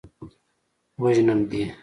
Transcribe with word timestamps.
وژنم 1.01 1.39
دې. 1.49 1.63